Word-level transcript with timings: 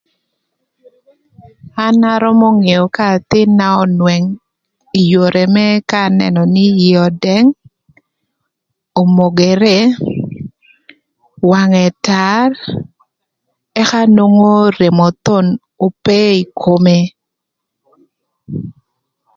An 1.85 1.97
arömö 2.13 2.47
ngeo 2.61 2.85
ka 2.95 3.05
athïn-na 3.15 3.67
önwëng 3.83 4.25
ï 4.99 5.01
yodhi 5.11 5.43
më 5.55 5.65
ka 5.89 5.99
anënö 6.09 6.41
nï 6.53 6.65
ïë 6.85 6.97
ödëng, 7.07 7.47
omogere, 9.01 9.77
wangë 11.49 11.85
tar 12.05 12.49
ëka 13.81 14.01
nwongo 14.15 14.55
remo 14.79 15.07
thon 15.25 15.45
ope 15.85 16.17
ï 16.41 16.43
kome. 16.61 16.97